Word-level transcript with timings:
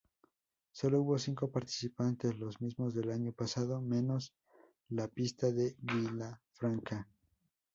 Solo 0.71 0.99
hubo 0.99 1.19
cinco 1.19 1.51
participantes: 1.51 2.35
los 2.39 2.59
mismos 2.59 2.95
del 2.95 3.11
año 3.11 3.33
pasado 3.33 3.83
menos 3.83 4.33
la 4.89 5.07
pista 5.07 5.51
de 5.51 5.75
Vilafranca. 5.77 7.07